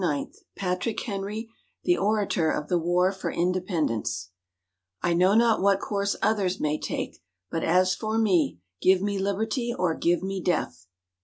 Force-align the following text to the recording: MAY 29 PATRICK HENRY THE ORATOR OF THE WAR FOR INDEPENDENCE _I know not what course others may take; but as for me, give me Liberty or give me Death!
MAY 0.01 0.23
29 0.31 0.33
PATRICK 0.55 0.99
HENRY 1.01 1.49
THE 1.83 1.95
ORATOR 1.95 2.49
OF 2.49 2.69
THE 2.69 2.79
WAR 2.79 3.11
FOR 3.11 3.29
INDEPENDENCE 3.29 4.31
_I 5.03 5.15
know 5.15 5.35
not 5.35 5.61
what 5.61 5.79
course 5.79 6.15
others 6.23 6.59
may 6.59 6.79
take; 6.79 7.21
but 7.51 7.63
as 7.63 7.93
for 7.93 8.17
me, 8.17 8.57
give 8.81 9.03
me 9.03 9.19
Liberty 9.19 9.71
or 9.77 9.93
give 9.93 10.23
me 10.23 10.41
Death! 10.41 10.87